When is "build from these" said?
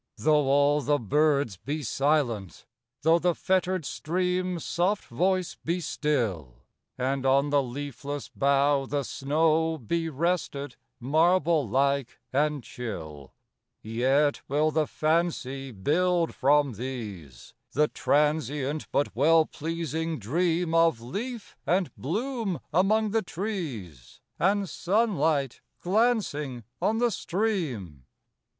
15.71-17.53